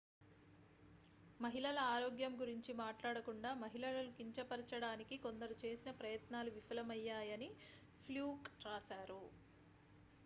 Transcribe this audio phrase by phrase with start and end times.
[1.39, 7.51] మహిళల ఆరోగ్యం గురించి మాట్లాడకుండా మహిళలను కించపరచడానికి కొందరు చేసిన ప్రయత్నాలు విఫలమయ్యాయని
[8.05, 9.23] fluke రాశారు